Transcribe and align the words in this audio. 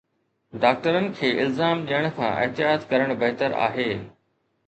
ڊاڪٽرن 0.61 1.09
کي 1.19 1.29
الزام 1.43 1.83
ڏيڻ 1.91 2.09
کان 2.17 2.31
احتياط 2.45 2.89
ڪرڻ 2.93 3.13
بهتر 3.25 3.57
آهي 3.69 3.87